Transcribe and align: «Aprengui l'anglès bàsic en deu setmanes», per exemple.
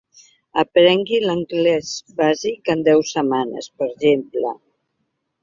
«Aprengui 0.61 1.19
l'anglès 1.25 1.91
bàsic 2.21 2.73
en 2.75 2.83
deu 2.89 3.05
setmanes», 3.11 3.71
per 3.77 3.91
exemple. 3.93 4.57